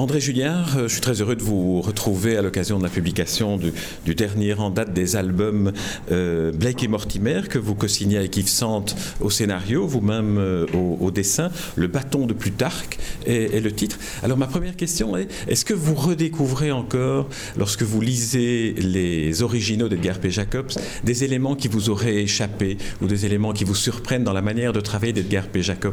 André 0.00 0.18
Julliard, 0.18 0.78
euh, 0.78 0.88
je 0.88 0.94
suis 0.94 1.02
très 1.02 1.20
heureux 1.20 1.36
de 1.36 1.42
vous 1.42 1.82
retrouver 1.82 2.38
à 2.38 2.40
l'occasion 2.40 2.78
de 2.78 2.82
la 2.82 2.88
publication 2.88 3.58
du, 3.58 4.14
dernier 4.14 4.54
en 4.54 4.70
date 4.70 4.94
des 4.94 5.14
albums 5.14 5.72
euh, 6.10 6.52
Blake 6.52 6.82
et 6.82 6.88
Mortimer 6.88 7.42
que 7.50 7.58
vous 7.58 7.74
co-signez 7.74 8.16
avec 8.16 8.34
Yves 8.34 8.48
Sante 8.48 8.96
au 9.20 9.28
scénario, 9.28 9.86
vous-même 9.86 10.38
euh, 10.38 10.64
au, 10.72 11.10
dessin. 11.10 11.50
Le 11.76 11.86
bâton 11.86 12.24
de 12.24 12.32
Plutarque 12.32 12.98
est, 13.26 13.62
le 13.62 13.72
titre. 13.72 13.98
Alors 14.22 14.38
ma 14.38 14.46
première 14.46 14.74
question 14.74 15.18
est, 15.18 15.28
est-ce 15.48 15.66
que 15.66 15.74
vous 15.74 15.94
redécouvrez 15.94 16.72
encore, 16.72 17.28
lorsque 17.58 17.82
vous 17.82 18.00
lisez 18.00 18.72
les 18.78 19.42
originaux 19.42 19.90
d'Edgar 19.90 20.18
P. 20.18 20.30
Jacobs, 20.30 20.72
des 21.04 21.24
éléments 21.24 21.56
qui 21.56 21.68
vous 21.68 21.90
auraient 21.90 22.22
échappé 22.22 22.78
ou 23.02 23.06
des 23.06 23.26
éléments 23.26 23.52
qui 23.52 23.64
vous 23.64 23.74
surprennent 23.74 24.24
dans 24.24 24.32
la 24.32 24.40
manière 24.40 24.72
de 24.72 24.80
travailler 24.80 25.12
d'Edgar 25.12 25.46
P. 25.48 25.60
Jacobs? 25.60 25.92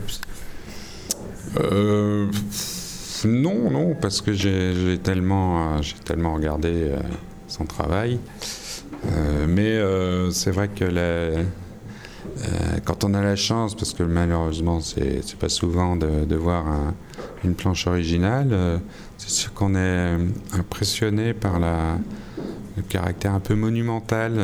Non, 3.25 3.71
non, 3.71 3.95
parce 3.99 4.21
que 4.21 4.33
j'ai 4.33 4.99
tellement, 5.01 5.77
euh, 5.77 5.81
tellement 6.05 6.33
regardé 6.33 6.69
euh, 6.73 6.97
son 7.47 7.65
travail. 7.65 8.19
Euh, 9.05 9.45
mais 9.47 10.31
c'est 10.31 10.51
vrai 10.51 10.69
que 10.69 11.43
quand 12.85 13.03
on 13.03 13.13
a 13.13 13.21
la 13.21 13.35
chance, 13.35 13.75
parce 13.75 13.93
que 13.93 14.03
malheureusement 14.03 14.79
c'est 14.81 15.35
pas 15.39 15.49
souvent 15.49 15.95
de, 15.95 16.35
voir 16.35 16.65
une 17.43 17.53
planche 17.53 17.87
originale, 17.87 18.81
c'est 19.17 19.29
sûr 19.29 19.53
qu'on 19.53 19.75
est 19.75 20.17
impressionné 20.53 21.33
par 21.33 21.59
le 21.59 22.81
caractère 22.89 23.33
un 23.33 23.39
peu 23.39 23.55
monumental 23.55 24.39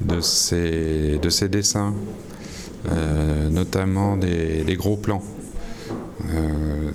de, 0.00 0.20
ces, 0.20 1.18
de 1.18 1.28
ces 1.28 1.48
dessins, 1.48 1.94
notamment 3.50 4.16
des 4.16 4.76
gros 4.78 4.96
plans. 4.96 5.22
Euh, 6.34 6.90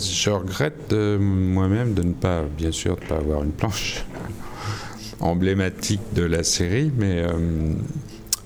je 0.00 0.30
regrette 0.30 0.92
moi-même 0.92 1.94
de 1.94 2.02
ne 2.02 2.12
pas, 2.12 2.42
bien 2.42 2.72
sûr, 2.72 2.96
de 2.96 3.02
ne 3.02 3.08
pas 3.08 3.16
avoir 3.16 3.42
une 3.42 3.52
planche 3.52 4.04
emblématique 5.20 6.00
de 6.14 6.22
la 6.22 6.42
série, 6.44 6.92
mais 6.96 7.22
euh, 7.22 7.72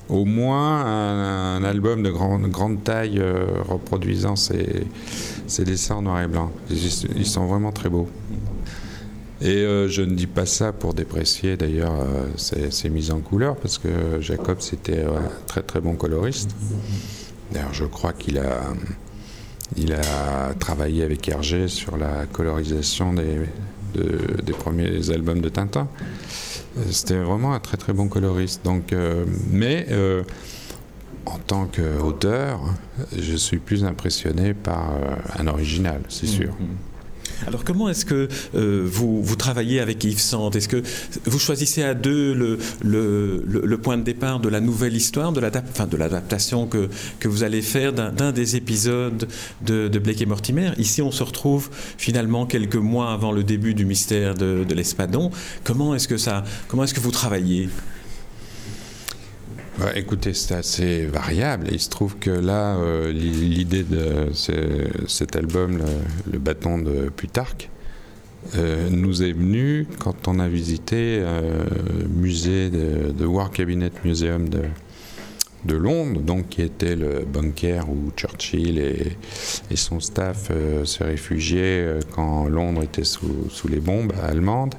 au 0.09 0.25
moins 0.25 0.84
un, 0.84 1.65
album 1.65 2.03
de 2.03 2.11
grande, 2.11 2.83
taille 2.83 3.19
euh, 3.19 3.47
reproduisant 3.69 4.37
ces, 4.37 4.87
dessins 5.59 5.97
en 5.97 6.03
noir 6.03 6.23
et 6.23 6.28
blanc. 6.28 6.51
Ils, 6.71 7.27
sont 7.27 7.47
vraiment 7.47 7.73
très 7.73 7.91
beaux. 7.91 8.09
Et 9.43 9.65
je 9.89 10.03
ne 10.03 10.15
dis 10.15 10.27
pas 10.27 10.45
ça 10.45 10.71
pour 10.73 10.93
déprécier 10.93 11.56
d'ailleurs 11.56 11.95
ces, 12.37 12.91
mises 12.91 13.11
en 13.11 13.21
couleur, 13.21 13.56
parce 13.56 13.78
que 13.78 14.21
Jacob 14.21 14.59
c'était 14.61 15.03
un 15.03 15.23
très 15.47 15.62
très 15.62 15.81
bon 15.81 15.95
coloriste. 15.95 16.51
D'ailleurs, 17.51 17.73
je 17.73 17.87
crois 17.87 18.12
qu'il 18.12 18.39
a 18.39 18.75
il 19.77 19.93
a 19.93 20.55
travaillé 20.59 21.05
avec 21.05 21.29
Hergé 21.29 21.69
sur 21.69 21.97
la 21.97 22.27
colorisation 22.27 23.13
des, 23.13 23.41
des 23.95 24.53
premiers 24.53 25.11
albums 25.11 25.41
de 25.41 25.49
Tintin. 25.49 25.89
C'était 26.91 27.19
vraiment 27.19 27.55
un 27.55 27.61
très 27.61 27.77
très 27.77 27.93
bon 27.93 28.09
coloriste. 28.09 28.65
Donc, 28.65 28.93
euh, 28.93 29.25
mais 29.51 29.87
euh, 29.91 30.23
en 31.27 31.39
tant 31.39 31.67
qu'auteur, 31.67 32.61
je 33.17 33.37
suis 33.37 33.59
plus 33.59 33.85
impressionné 33.85 34.55
par 34.55 34.91
euh, 34.91 35.17
un 35.39 35.47
original, 35.47 36.03
c'est 36.09 36.27
sûr. 36.27 36.51
Mm-hmm. 36.51 36.90
Alors 37.47 37.65
comment 37.65 37.89
est-ce 37.89 38.05
que 38.05 38.29
euh, 38.55 38.83
vous, 38.85 39.23
vous, 39.23 39.37
travaillez 39.37 39.81
avec 39.81 40.05
Yves 40.05 40.21
Sand 40.21 40.55
Est-ce 40.55 40.69
que 40.69 40.83
vous 41.25 41.39
choisissez 41.39 41.83
à 41.83 41.95
deux 41.95 42.35
le, 42.35 42.59
le, 42.83 43.79
point 43.79 43.97
de 43.97 44.03
départ 44.03 44.41
de 44.41 44.49
la 44.49 44.61
nouvelle 44.61 44.95
histoire, 44.95 45.33
de 45.33 45.41
l'adaptation 45.41 46.67
que, 46.67 46.89
que 47.19 47.29
vous 47.29 47.43
allez 47.43 47.62
faire 47.62 47.93
d'un 47.93 48.33
des 48.33 48.56
épisodes 48.56 49.27
de, 49.62 49.89
de, 49.89 49.99
Blake 49.99 50.21
et 50.21 50.27
Mortimer? 50.27 50.73
Ici, 50.79 51.03
on 51.03 51.11
se 51.11 51.23
retrouve 51.23 51.71
finalement 51.97 52.47
quelques 52.47 52.77
mois 52.77 53.12
avant 53.12 53.33
le 53.33 53.43
début 53.43 53.75
du 53.75 53.84
mystère 53.84 54.34
de, 54.34 54.65
de 54.69 54.75
l'Espadon. 54.75 55.31
Comment 55.65 55.95
est-ce 55.95 56.09
que 56.09 56.19
ça, 56.19 56.45
comment 56.69 56.84
est-ce 56.84 56.95
que 56.95 57.00
vous 57.00 57.11
travaillez? 57.11 57.69
Bah, 59.81 59.93
écoutez, 59.97 60.35
c'est 60.35 60.55
assez 60.55 61.07
variable. 61.07 61.69
Il 61.73 61.81
se 61.81 61.89
trouve 61.89 62.17
que 62.19 62.31
là, 62.31 62.77
euh, 62.77 63.11
l'idée 63.11 63.83
de 63.83 64.31
cet 65.07 65.37
album, 65.37 65.81
le, 66.31 66.39
bâton 66.39 66.79
de 66.79 67.09
Plutarque, 67.09 67.71
euh, 68.57 68.91
nous 68.91 69.23
est 69.23 69.33
venue 69.33 69.87
quand 69.99 70.29
on 70.29 70.39
a 70.39 70.49
visité 70.49 71.21
euh, 71.23 71.65
le 71.99 72.09
musée 72.09 72.69
de, 72.69 73.25
War 73.25 73.51
Cabinet 73.51 73.91
Museum 74.05 74.51
de, 74.51 74.65
de 75.65 75.77
Londres, 75.77 76.21
donc 76.21 76.51
qui 76.51 76.61
était 76.61 76.97
le 76.97 77.25
bunker 77.25 77.89
où 77.89 78.11
Churchill 78.15 78.79
et, 78.79 79.17
son 79.77 80.01
staff 80.01 80.51
se 80.85 81.03
réfugiaient 81.03 82.01
quand 82.15 82.49
Londres 82.49 82.83
était 82.83 83.05
sous, 83.05 83.49
sous 83.49 83.69
les 83.69 83.81
bombes 83.81 84.12
allemandes. 84.23 84.75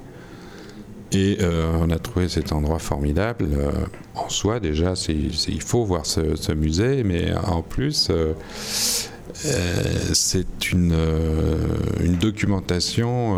Et 1.13 1.37
euh, 1.41 1.77
on 1.79 1.89
a 1.89 1.99
trouvé 1.99 2.29
cet 2.29 2.53
endroit 2.53 2.79
formidable. 2.79 3.45
Euh, 3.51 3.71
en 4.15 4.29
soi, 4.29 4.59
déjà, 4.59 4.93
il 5.09 5.61
faut 5.61 5.83
voir 5.83 6.05
ce, 6.05 6.53
musée, 6.53 7.03
mais 7.03 7.33
en 7.33 7.61
plus, 7.61 8.09
euh, 8.09 8.33
c'est 9.33 10.71
une, 10.71 10.95
documentation 12.19 13.37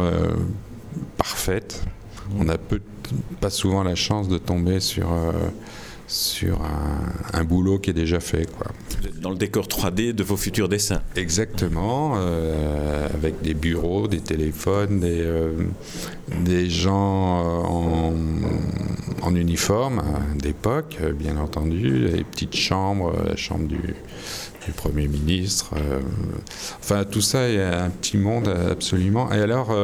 parfaite. 1.17 1.83
On 2.39 2.43
n'a 2.43 2.57
pas 3.41 3.49
souvent 3.49 3.83
la 3.83 3.95
chance 3.95 4.27
de 4.27 4.37
tomber 4.37 4.79
sur 4.79 5.09
sur 6.07 6.59
un, 7.33 7.43
boulot 7.43 7.79
qui 7.79 7.89
est 7.89 7.93
déjà 7.93 8.19
fait. 8.19 8.45
Quoi. 8.45 8.67
Dans 9.23 9.29
le 9.29 9.37
décor 9.37 9.67
3D 9.67 10.11
de 10.11 10.21
vos 10.21 10.35
futurs 10.35 10.67
dessins. 10.67 11.01
Exactement, 11.15 12.15
euh, 12.17 13.07
avec 13.13 13.41
des 13.41 13.53
bureaux, 13.53 14.09
des 14.09 14.19
téléphones, 14.19 14.99
des, 14.99 15.21
euh, 15.21 16.69
gens 16.69 17.63
euh, 17.63 18.11
en, 19.21 19.33
uniforme 19.33 20.03
d'époque, 20.35 20.97
bien 21.17 21.37
entendu, 21.37 22.09
les 22.09 22.25
petites 22.25 22.57
chambres, 22.57 23.13
la 23.25 23.37
chambre 23.37 23.65
du, 23.65 23.95
Premier 24.77 25.09
ministre. 25.09 25.71
Enfin, 26.79 27.03
tout 27.03 27.19
ça 27.19 27.49
est 27.49 27.61
un 27.61 27.89
petit 27.89 28.17
monde 28.17 28.47
absolument. 28.47 29.29
Et 29.33 29.41
alors, 29.41 29.75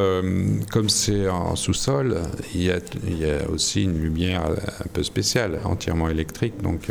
comme 0.71 0.87
c'est 0.87 1.27
en 1.27 1.57
sous-sol, 1.57 2.15
il, 2.55 2.63
y 2.63 2.71
a, 2.71 2.79
aussi 3.49 3.83
une 3.83 4.01
lumière 4.01 4.45
un 4.45 4.87
peu 4.93 5.03
spéciale, 5.03 5.59
entièrement 5.65 6.07
électrique. 6.07 6.61
Donc, 6.63 6.89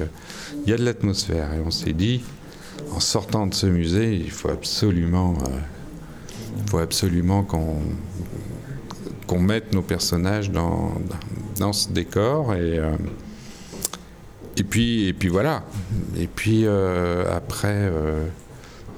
il 0.66 0.70
y 0.70 0.75
a 0.75 0.76
de 0.76 0.84
l'atmosphère. 0.84 1.54
Et 1.54 1.60
on 1.64 1.70
s'est 1.70 1.94
dit, 1.94 2.20
en 2.92 3.00
sortant 3.00 3.46
de 3.46 3.54
ce 3.54 3.66
musée, 3.66 4.14
il 4.14 4.30
faut 4.30 4.50
absolument, 4.50 5.36
faut 6.70 6.78
absolument 6.78 7.44
qu'on 7.44 9.38
mette 9.38 9.72
nos 9.72 9.82
personnages 9.82 10.50
dans, 10.50 10.92
dans 11.58 11.72
ce 11.72 11.90
décor 11.90 12.54
et 12.54 12.80
et 14.58 14.64
puis, 14.64 15.06
et 15.06 15.12
puis 15.12 15.28
voilà. 15.28 15.62
Et 16.16 16.26
puis 16.26 16.62
euh, 16.64 17.24
après, 17.32 17.68
euh, 17.68 18.26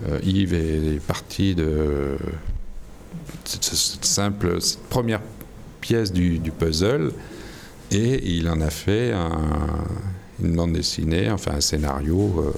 euh, 0.08 0.18
Yves 0.22 0.54
est, 0.54 1.00
parti 1.06 1.54
de 1.54 2.16
cette, 3.44 4.04
simple, 4.04 4.58
première 4.88 5.20
pièce 5.82 6.12
du, 6.12 6.40
puzzle 6.58 7.12
et 7.90 8.36
il 8.36 8.48
en 8.48 8.60
a 8.62 8.70
fait 8.70 9.12
une 10.42 10.56
bande 10.56 10.72
dessinée, 10.72 11.30
enfin 11.30 11.52
un 11.56 11.60
scénario 11.60 12.52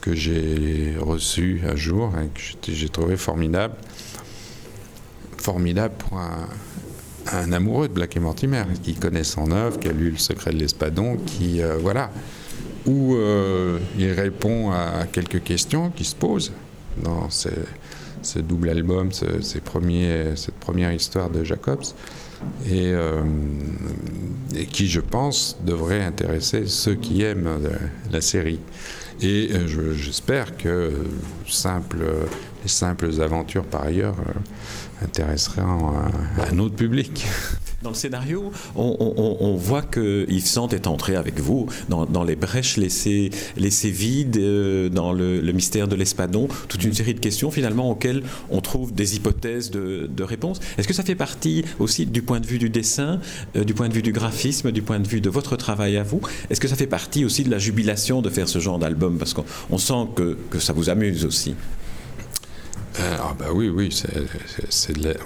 que 0.00 0.14
j'ai 0.14 0.94
reçu 0.98 1.62
un 1.68 1.76
jour 1.76 2.12
et 2.18 2.28
que 2.28 2.72
j'ai 2.72 2.88
trouvé 2.88 3.16
formidable. 3.16 3.74
Formidable 5.38 5.94
pour 5.98 6.18
un, 6.18 6.48
un 7.32 7.52
amoureux 7.52 7.88
de 7.88 7.92
Black 7.92 8.16
et 8.16 8.20
Mortimer, 8.20 8.64
qui 8.82 8.94
connaît 8.94 9.24
son 9.24 9.50
œuvre, 9.50 9.78
qui 9.78 9.88
a 9.88 9.92
lu 9.92 10.10
Le 10.10 10.18
secret 10.18 10.52
de 10.52 10.58
l'Espadon, 10.58 11.16
qui, 11.16 11.62
euh, 11.62 11.76
voilà, 11.80 12.10
où 12.86 13.14
euh, 13.14 13.78
il 13.98 14.10
répond 14.12 14.70
à 14.70 15.06
quelques 15.10 15.42
questions 15.42 15.90
qui 15.90 16.04
se 16.04 16.14
posent 16.14 16.52
dans 17.02 17.28
ce, 17.30 17.48
double 18.38 18.70
album, 18.70 19.10
ces 19.12 19.60
premiers, 19.60 20.34
cette 20.36 20.56
première 20.56 20.92
histoire 20.92 21.30
de 21.30 21.44
Jacobs, 21.44 21.84
euh, 22.70 23.22
et, 24.56 24.66
qui, 24.66 24.88
je 24.88 25.00
pense, 25.00 25.58
devrait 25.64 26.02
intéresser 26.02 26.66
ceux 26.66 26.94
qui 26.94 27.22
aiment 27.22 27.60
la, 28.10 28.20
série. 28.20 28.60
Et 29.22 29.50
j'espère 29.94 30.56
que 30.56 30.92
simple, 31.46 31.98
les 32.62 32.68
simples 32.68 33.20
aventures, 33.20 33.64
par 33.64 33.84
ailleurs, 33.84 34.16
intéresserait 35.02 35.62
un, 35.62 36.10
un 36.50 36.58
autre 36.58 36.76
public. 36.76 37.26
Dans 37.82 37.88
le 37.88 37.96
scénario, 37.96 38.52
on, 38.76 39.56
voit 39.56 39.80
que 39.80 40.26
Yves 40.28 40.44
Sante 40.44 40.74
est 40.74 40.86
entré 40.86 41.16
avec 41.16 41.40
vous 41.40 41.66
dans, 41.88 42.24
les 42.24 42.36
brèches 42.36 42.76
laissées, 42.76 43.30
laissées 43.56 43.90
vides, 43.90 44.36
euh, 44.36 44.90
dans 44.90 45.14
le, 45.14 45.40
mystère 45.52 45.88
de 45.88 45.96
l'espadon, 45.96 46.46
toute 46.68 46.84
une 46.84 46.92
série 46.92 47.14
de 47.14 47.20
questions 47.20 47.50
finalement 47.50 47.90
auxquelles 47.90 48.22
on 48.50 48.60
trouve 48.60 48.92
des 48.92 49.16
hypothèses 49.16 49.70
de, 49.70 50.22
réponse. 50.22 50.60
Est-ce 50.76 50.86
que 50.86 50.92
ça 50.92 51.02
fait 51.02 51.14
partie 51.14 51.64
aussi 51.78 52.04
du 52.04 52.20
point 52.20 52.40
de 52.40 52.46
vue 52.46 52.58
du 52.58 52.68
dessin, 52.68 53.18
euh, 53.56 53.64
du 53.64 53.72
point 53.72 53.88
de 53.88 53.94
vue 53.94 54.02
du 54.02 54.12
graphisme, 54.12 54.72
du 54.72 54.82
point 54.82 55.00
de 55.00 55.08
vue 55.08 55.22
de 55.22 55.30
votre 55.30 55.56
travail 55.56 55.96
à 55.96 56.02
vous? 56.02 56.20
Est-ce 56.50 56.60
que 56.60 56.68
ça 56.68 56.76
fait 56.76 56.86
partie 56.86 57.24
aussi 57.24 57.44
de 57.44 57.50
la 57.50 57.58
jubilation 57.58 58.20
de 58.20 58.28
faire 58.28 58.48
ce 58.48 58.58
genre 58.58 58.78
d'album? 58.78 59.16
Parce 59.16 59.32
qu'on 59.32 59.78
sent 59.78 60.08
que, 60.14 60.36
que 60.50 60.58
ça 60.58 60.74
vous 60.74 60.90
amuse 60.90 61.24
aussi. 61.24 61.54
Euh, 63.00 63.16
ah 63.18 63.34
bah 63.38 63.46
oui, 63.52 63.68
oui, 63.68 63.90
c'est 63.90 64.08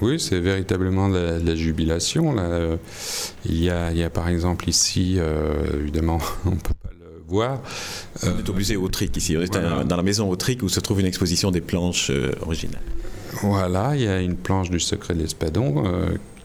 oui, 0.00 0.21
c'est 0.21 0.41
véritablement 0.41 1.09
de 1.09 1.41
la, 1.44 1.56
jubilation. 1.56 2.32
Là. 2.32 2.76
Il, 3.44 3.62
y 3.62 3.71
a, 3.71 3.91
il 3.91 3.99
y 3.99 4.03
a 4.03 4.11
par 4.11 4.29
exemple 4.29 4.69
ici, 4.69 5.17
euh, 5.19 5.81
évidemment, 5.81 6.19
on 6.47 6.50
ne 6.50 6.56
peut 6.56 6.75
pas 6.82 6.91
le 6.99 7.23
voir. 7.26 7.61
On 8.23 8.38
est 8.38 8.49
au 8.49 8.55
musée 8.55 8.76
Autric 8.76 9.17
ici, 9.17 9.37
on 9.37 9.43
est 9.43 9.53
dans 9.53 9.97
la 9.97 10.03
maison 10.03 10.31
Autric 10.31 10.62
où 10.62 10.69
se 10.69 10.81
trouve 10.81 11.00
une 11.00 11.06
exposition 11.06 11.50
des 11.50 11.61
planches 11.61 12.11
euh, 12.11 12.32
originales. 12.43 12.82
Voilà, 13.43 13.97
il 13.97 14.03
y 14.03 14.09
a 14.09 14.20
une 14.20 14.37
planche 14.37 14.70
du 14.70 14.79
secret 14.79 15.15
de 15.15 15.20
l'espadon 15.20 15.85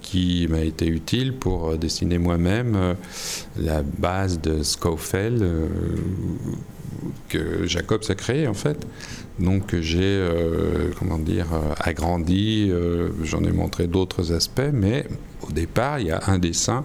qui 0.02 0.48
m'a 0.50 0.62
été 0.62 0.88
utile 0.88 1.34
pour 1.34 1.78
dessiner 1.78 2.18
moi-même 2.18 2.96
la 3.58 3.84
base 3.84 4.42
de 4.42 4.64
Scofield 4.64 5.46
que 7.30 7.66
Jacob 7.66 8.02
a 8.08 8.16
créé 8.16 8.48
en 8.48 8.54
fait. 8.54 8.86
Donc 9.40 9.76
j'ai, 9.80 10.02
euh, 10.02 10.92
comment 10.98 11.18
dire, 11.18 11.48
euh, 11.54 11.74
agrandi, 11.80 12.68
euh, 12.70 13.10
j'en 13.24 13.44
ai 13.44 13.52
montré 13.52 13.88
d'autres 13.88 14.34
aspects, 14.34 14.72
mais 14.74 15.06
au 15.48 15.52
départ, 15.52 16.00
il 16.00 16.08
y 16.08 16.12
a 16.12 16.22
un 16.28 16.40
dessin, 16.40 16.84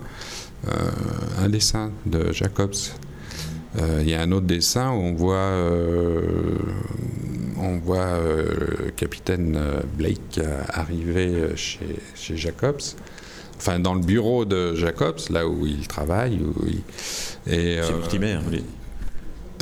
un 1.38 1.48
dessin 1.50 1.90
de 2.06 2.32
Jacobs. 2.32 2.74
il 4.00 4.08
y 4.08 4.14
a 4.14 4.22
un 4.22 4.32
autre 4.32 4.46
dessin 4.46 4.92
où 4.92 5.00
on 5.00 5.12
voit, 5.12 5.52
on 7.60 7.76
voit 7.78 8.18
le 8.18 8.90
capitaine 8.92 9.58
Blake 9.98 10.40
arriver 10.70 11.50
chez, 11.56 11.96
chez 12.14 12.36
Jacobs 12.36 12.80
enfin 13.56 13.78
dans 13.78 13.94
le 13.94 14.00
bureau 14.00 14.44
de 14.44 14.74
Jacobs, 14.74 15.20
là 15.30 15.46
où 15.46 15.66
il 15.66 15.86
travaille. 15.86 16.40
Où 16.40 16.66
et, 17.50 17.78
C'est 17.82 17.92
Mortimer, 17.92 18.38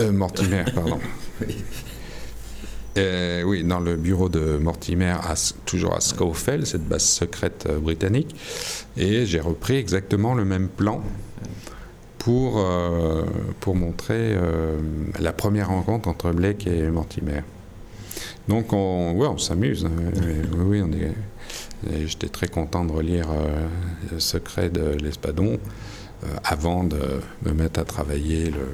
euh, 0.00 0.12
Mortimer, 0.12 0.64
pardon. 0.74 0.98
Euh, 2.98 3.42
oui, 3.42 3.64
dans 3.64 3.80
le 3.80 3.96
bureau 3.96 4.28
de 4.28 4.58
Mortimer, 4.58 5.16
toujours 5.64 5.94
à 5.94 6.00
Scowfell, 6.00 6.66
cette 6.66 6.86
base 6.86 7.04
secrète 7.04 7.66
euh, 7.68 7.78
britannique. 7.78 8.34
Et 8.96 9.26
j'ai 9.26 9.40
repris 9.40 9.76
exactement 9.76 10.34
le 10.34 10.44
même 10.44 10.68
plan 10.68 11.02
pour, 12.18 12.64
pour 13.58 13.74
montrer 13.74 14.36
la 15.18 15.32
première 15.32 15.70
rencontre 15.70 16.08
entre 16.08 16.30
Blake 16.30 16.68
et 16.68 16.82
Mortimer. 16.88 17.40
Donc 18.46 18.72
on, 18.72 19.14
ouais, 19.16 19.26
on 19.26 19.38
s'amuse. 19.38 19.86
Hein. 19.86 20.12
oui, 20.56 20.80
on 20.84 20.92
est, 20.92 22.06
j'étais 22.06 22.28
très 22.28 22.46
content 22.46 22.84
de 22.84 22.92
relire 22.92 23.26
Le 24.12 24.20
secret 24.20 24.70
de 24.70 24.96
l'Espadon 25.02 25.58
avant 26.44 26.84
de 26.84 27.00
me 27.44 27.54
mettre 27.54 27.80
à 27.80 27.84
travailler 27.84 28.52
le, 28.52 28.68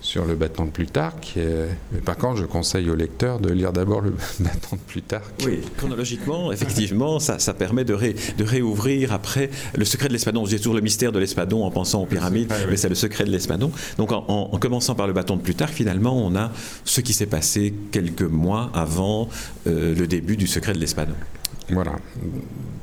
sur 0.00 0.24
le 0.24 0.34
bâton 0.34 0.66
de 0.66 0.70
Plutarque. 0.70 1.34
Mais 1.36 2.00
par 2.00 2.16
contre, 2.16 2.40
je 2.40 2.46
conseille 2.46 2.90
au 2.90 2.94
lecteur 2.94 3.40
de 3.40 3.50
lire 3.50 3.72
d'abord 3.72 4.00
le 4.00 4.10
bâton 4.40 4.76
de 4.76 4.80
Plutarque. 4.86 5.24
Oui, 5.44 5.60
chronologiquement, 5.76 6.52
effectivement, 6.52 7.18
ça, 7.18 7.38
ça 7.38 7.54
permet 7.54 7.84
de, 7.84 7.94
de, 7.94 8.44
réouvrir 8.44 9.12
après 9.12 9.50
le 9.74 9.84
secret 9.84 10.08
de 10.08 10.12
l'espadon. 10.12 10.44
J'ai 10.46 10.58
toujours 10.58 10.74
le 10.74 10.80
mystère 10.80 11.12
de 11.12 11.18
l'espadon 11.18 11.64
en 11.64 11.70
pensant 11.70 12.02
aux 12.02 12.06
pyramides, 12.06 12.52
mais 12.68 12.76
c'est 12.76 12.88
le 12.88 12.94
secret 12.94 13.24
de 13.24 13.30
l'espadon. 13.30 13.70
Donc 13.98 14.12
en, 14.12 14.58
commençant 14.60 14.94
par 14.94 15.06
le 15.06 15.12
bâton 15.12 15.36
de 15.36 15.42
Plutarque, 15.42 15.74
finalement, 15.74 16.16
on 16.16 16.36
a 16.36 16.52
ce 16.84 17.00
qui 17.00 17.12
s'est 17.12 17.26
passé 17.26 17.74
quelques 17.90 18.22
mois 18.22 18.70
avant 18.74 19.28
euh, 19.66 19.94
le 19.94 20.06
début 20.06 20.36
du 20.36 20.46
secret 20.46 20.72
de 20.72 20.78
l'espadon. 20.78 21.14
Voilà. 21.70 21.96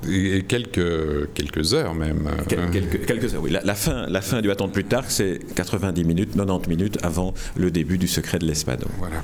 Et 0.09 0.43
quelques, 0.43 1.33
quelques 1.33 1.73
heures 1.73 1.95
même. 1.95 2.29
quelques, 2.47 3.05
quelques, 3.05 3.33
heures, 3.33 3.41
oui. 3.41 3.55
La, 3.63 3.75
fin, 3.75 4.07
la 4.07 4.21
fin 4.21 4.41
du 4.41 4.49
bâton 4.49 4.67
de 4.67 4.73
Plutarque, 4.73 5.09
c'est 5.09 5.39
90 5.55 6.03
minutes, 6.03 6.35
90 6.35 6.69
minutes 6.69 6.97
avant 7.03 7.33
le 7.55 7.71
début 7.71 7.97
du 7.97 8.07
secret 8.07 8.39
de 8.39 8.45
l'espadon. 8.45 8.87
Voilà. 8.97 9.23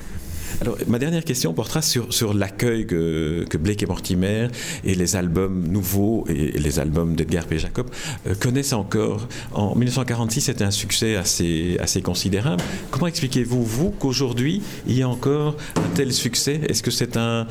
Alors, 0.60 0.76
ma 0.86 0.98
dernière 0.98 1.24
question 1.24 1.52
portera 1.54 1.82
sur, 1.82 2.34
l'accueil 2.34 2.86
que, 2.86 3.56
Blake 3.58 3.82
et 3.82 3.86
Mortimer 3.86 4.48
et 4.84 4.94
les 4.94 5.16
albums 5.16 5.66
nouveaux 5.68 6.24
et, 6.28 6.58
les 6.58 6.78
albums 6.78 7.14
d'Edgar 7.14 7.46
P. 7.46 7.58
Jacob 7.58 7.90
euh, 8.26 8.34
connaissent 8.34 8.72
encore. 8.72 9.28
En 9.52 9.74
1946, 9.74 10.40
c'était 10.42 10.64
un 10.64 10.70
succès 10.70 11.16
assez, 11.16 11.76
assez 11.80 12.02
considérable. 12.02 12.62
Comment 12.90 13.06
expliquez-vous, 13.06 13.64
vous, 13.64 13.90
qu'aujourd'hui, 13.90 14.62
il 14.86 14.96
y 14.96 15.02
a 15.02 15.08
encore 15.08 15.56
un 15.76 15.94
tel 15.94 16.12
succès? 16.12 16.60
Est-ce 16.68 16.82
que 16.82 16.90
c'est 16.90 17.16
un, 17.16 17.46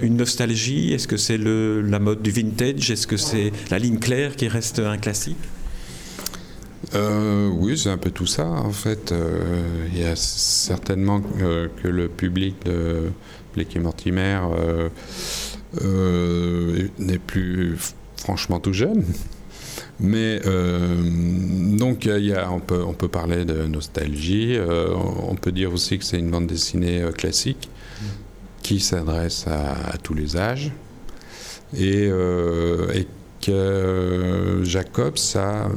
une 0.00 0.16
nostalgie? 0.16 0.92
Est-ce 0.92 1.08
que 1.08 1.16
c'est 1.16 1.38
la 1.38 1.98
mode 1.98 2.22
du 2.22 2.30
vintage? 2.30 2.90
Est-ce 2.90 3.06
que 3.06 3.16
c'est 3.16 3.52
la 3.70 3.78
ligne 3.78 3.98
claire 3.98 4.36
qui 4.36 4.48
reste 4.48 4.78
un 4.78 4.98
classique? 4.98 5.36
Euh, 6.94 7.48
oui, 7.48 7.76
c'est 7.76 7.90
un 7.90 7.98
peu 7.98 8.10
tout 8.10 8.26
ça 8.26 8.46
en 8.46 8.70
fait. 8.70 9.12
Euh, 9.12 9.88
il 9.92 10.00
y 10.00 10.04
a 10.04 10.16
certainement 10.16 11.20
que, 11.20 11.88
le 11.88 12.08
public 12.08 12.56
de 12.64 13.10
Blake 13.54 13.76
Mortimer 13.76 14.40
euh, 15.82 16.88
n'est 16.98 17.18
plus 17.18 17.76
franchement 18.16 18.60
tout 18.60 18.72
jeune. 18.72 19.04
Mais 19.98 20.40
donc 21.78 22.04
y 22.04 22.32
a, 22.32 22.50
on, 22.50 22.60
peut, 22.60 22.82
on 22.86 22.92
peut 22.92 23.08
parler 23.08 23.46
de 23.46 23.66
nostalgie. 23.66 24.58
on 24.60 25.34
peut 25.36 25.52
dire 25.52 25.72
aussi 25.72 25.98
que 25.98 26.04
c'est 26.04 26.18
une 26.18 26.30
bande 26.30 26.46
dessinée 26.46 27.02
classique 27.16 27.70
qui 28.62 28.80
s'adresse 28.80 29.46
à, 29.46 29.96
tous 30.02 30.12
les 30.12 30.36
âges 30.36 30.70
et, 31.74 32.08
et 32.08 33.06
que 33.40 34.60
Jacob 34.64 35.16
ça 35.16 35.70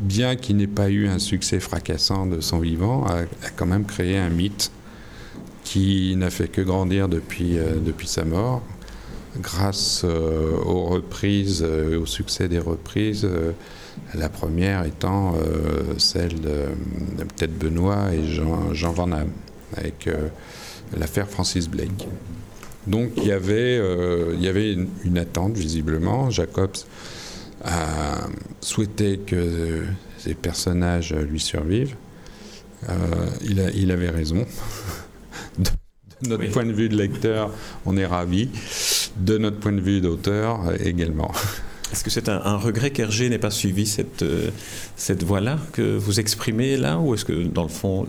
bien 0.00 0.36
qu'il 0.36 0.56
n'ait 0.56 0.66
pas 0.66 0.90
eu 0.90 1.08
un 1.08 1.18
succès 1.18 1.60
fracassant 1.60 2.26
de 2.26 2.40
son 2.40 2.58
vivant, 2.58 3.06
a, 3.06 3.24
quand 3.56 3.66
même 3.66 3.84
créé 3.84 4.18
un 4.18 4.30
mythe 4.30 4.72
qui 5.64 6.16
n'a 6.16 6.30
fait 6.30 6.48
que 6.48 6.62
grandir 6.62 7.08
depuis, 7.08 7.58
euh, 7.58 7.76
sa 8.06 8.24
mort, 8.24 8.62
grâce 9.40 10.02
euh, 10.04 10.56
aux 10.64 10.86
reprises, 10.86 11.62
euh, 11.64 12.00
au 12.00 12.06
succès 12.06 12.48
des 12.48 12.58
reprises. 12.58 13.28
la 14.14 14.28
première 14.28 14.84
étant 14.84 15.34
celle 15.98 16.40
de, 16.40 16.66
peut-être 17.18 17.56
Benoît 17.56 18.12
et 18.12 18.26
Jean, 18.26 18.92
Van 18.92 19.06
Damme, 19.06 19.30
avec 19.76 20.08
l'affaire 20.96 21.28
Francis 21.28 21.68
Blake. 21.68 22.08
Donc 22.86 23.10
il 23.18 23.26
y 23.26 23.32
avait, 23.32 23.78
il 24.34 24.42
y 24.42 24.48
avait 24.48 24.76
une 25.04 25.18
attente 25.18 25.56
visiblement. 25.56 26.30
Jacobs 26.30 26.78
a 27.64 28.26
souhaité 28.60 29.18
que 29.18 29.84
ces 30.18 30.34
personnages 30.34 31.14
lui 31.14 31.40
survivent. 31.40 31.96
Euh, 32.88 32.94
il, 33.42 33.60
a, 33.60 33.70
il, 33.70 33.90
avait 33.90 34.10
raison. 34.10 34.46
de, 35.58 35.70
notre 36.28 36.50
point 36.50 36.64
de 36.64 36.72
vue 36.72 36.88
de 36.88 36.96
lecteur, 36.96 37.52
on 37.84 37.96
est 37.96 38.06
ravi. 38.06 38.48
De 39.16 39.38
notre 39.38 39.58
point 39.58 39.72
de 39.72 39.80
vue 39.80 40.00
d'auteur 40.00 40.60
également. 40.80 41.30
Est-ce 41.92 42.04
que 42.04 42.10
c'est 42.10 42.28
un, 42.28 42.56
regret 42.56 42.90
qu'Hergé 42.90 43.28
n'ait 43.28 43.38
pas 43.38 43.50
suivi 43.50 43.84
cette, 43.84 44.22
euh, 44.22 44.50
cette 44.94 45.24
voie-là 45.24 45.58
que 45.72 45.96
vous 45.96 46.20
exprimez 46.20 46.76
là 46.76 47.00
Ou 47.00 47.14
est-ce 47.14 47.24
que, 47.24 47.32
dans 47.32 47.64
le 47.64 47.68
fond, 47.68 48.06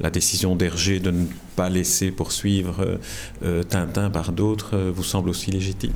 la, 0.00 0.10
décision 0.10 0.56
d'Hergé 0.56 0.98
de 0.98 1.12
ne 1.12 1.26
pas 1.54 1.68
laisser 1.68 2.10
poursuivre 2.10 2.98
euh, 3.44 3.62
Tintin 3.62 4.10
par 4.10 4.32
d'autres 4.32 4.76
vous 4.76 5.04
semble 5.04 5.30
aussi 5.30 5.52
légitime? 5.52 5.92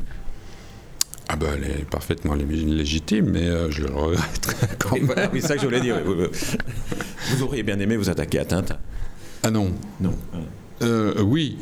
Ah 1.29 1.37
ben, 1.37 1.49
elle 1.57 1.71
est 1.71 1.85
parfaitement 1.85 2.35
légitime, 2.35 3.31
mais 3.31 3.49
euh, 3.49 3.71
je 3.71 3.83
le 3.83 3.93
regrette 3.93 4.77
quand 4.79 5.01
même. 5.01 5.31
c'est 5.33 5.41
ça 5.41 5.55
que 5.55 5.61
je 5.61 5.67
voulais 5.67 5.81
dire. 5.81 6.01
Vous 6.05 7.43
auriez 7.43 7.63
bien 7.63 7.79
aimé 7.79 7.97
vous 7.97 8.11
attaquer 8.11 8.41
à 8.41 8.45
Tintin 8.45 8.79
Ah 9.43 9.51
non. 9.51 9.73
Non. 10.01 10.15
Euh, 10.83 11.23
oui, 11.23 11.57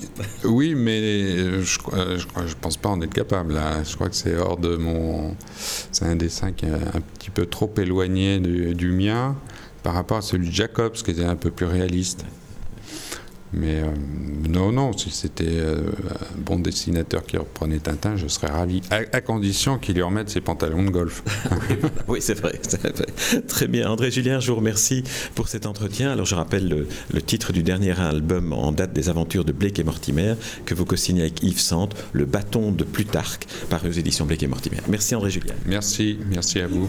oui, 0.45 0.75
mais 0.75 1.62
je 1.62 1.78
ne 1.97 2.16
je, 2.16 2.57
pense 2.61 2.76
pas 2.76 2.88
en 2.88 3.00
être 3.02 3.14
capable. 3.14 3.61
Je 3.88 3.95
crois 3.95 4.09
que 4.09 4.16
c'est 4.16 4.35
hors 4.37 4.57
de 4.57 4.76
mon. 4.76 5.37
C'est 5.57 6.07
un 6.07 6.16
dessin 6.16 6.52
qui 6.52 6.66
est 6.66 6.73
un 6.73 7.00
petit 7.19 7.31
peu 7.31 7.47
trop 7.47 7.73
éloigné 7.76 8.40
du, 8.40 8.75
du 8.75 8.90
mien 8.90 9.37
par 9.83 9.95
rapport 9.95 10.16
à 10.16 10.23
celui 10.23 10.49
de 10.49 10.52
Jacobs, 10.52 10.95
qui 10.95 11.11
était 11.11 11.25
un 11.25 11.37
peu 11.37 11.50
plus 11.50 11.66
réaliste. 11.66 12.25
Mais 13.53 13.81
euh, 13.81 13.87
non, 14.49 14.73
non, 14.73 14.97
si 14.97 15.11
c'était 15.11 15.45
euh, 15.47 15.77
un 16.11 16.39
bon 16.39 16.59
dessinateur 16.59 17.25
qui 17.25 17.37
reprenait 17.37 17.79
Tintin, 17.79 18.17
je 18.17 18.27
serais 18.27 18.49
ravi, 18.49 18.81
à, 18.91 19.21
condition 19.21 19.79
qu'il 19.79 19.97
lui 19.97 20.03
remette 20.03 20.31
ses 20.31 20.41
pantalons 20.41 20.83
de 20.85 20.91
golf. 20.91 21.23
oui, 22.09 22.21
c'est 22.23 22.35
vrai, 22.35 22.59
Très 23.49 23.69
bien. 23.69 23.91
André 23.91 24.11
Julien, 24.11 24.41
je 24.41 24.51
vous 24.51 24.57
remercie 24.57 25.05
pour 25.35 25.49
cet 25.49 25.67
entretien. 25.67 26.13
Alors, 26.13 26.27
je 26.27 26.35
rappelle 26.35 26.87
le, 27.13 27.23
titre 27.23 27.53
du 27.53 27.63
dernier 27.63 27.99
album 28.01 28.53
en 28.53 28.73
date 28.73 28.93
des 28.93 29.09
aventures 29.09 29.45
de 29.45 29.53
Blake 29.53 29.79
et 29.79 29.85
Mortimer, 29.85 30.35
que 30.67 30.75
vous 30.75 30.85
co-signez 30.85 31.23
avec 31.23 31.43
Yves 31.43 31.61
Sante, 31.61 31.95
Le 32.13 32.25
bâton 32.25 32.73
de 32.73 32.85
Plutarque, 32.85 33.47
paru 33.69 33.89
aux 33.89 33.93
éditions 33.93 34.27
Blake 34.27 34.43
et 34.43 34.49
Mortimer. 34.49 34.79
Merci, 34.89 35.15
André 35.15 35.31
Julien. 35.31 35.55
Merci, 35.67 36.19
merci 36.31 36.61
à 36.61 36.67
vous. 36.67 36.89